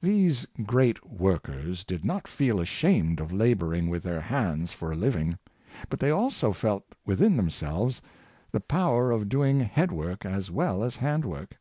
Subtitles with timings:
[0.00, 4.96] These great workers did not feel ashamed of labor ing with their hands for a
[4.96, 5.38] living;
[5.90, 8.00] but they also felt within themselves
[8.50, 11.58] the power of doing head work as well as hand work.